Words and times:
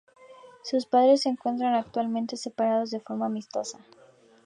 Sus 0.63 0.87
padres 0.87 1.21
se 1.21 1.29
encuentran 1.29 1.75
actualmente 1.75 2.35
separados 2.35 2.89
de 2.89 3.01
forma 3.01 3.27
amistosa. 3.27 3.77